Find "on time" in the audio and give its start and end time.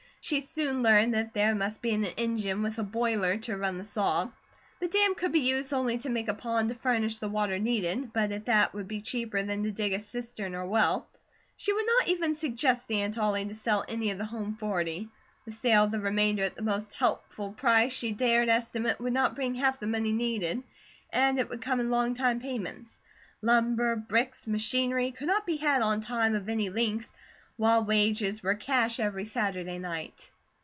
25.81-26.35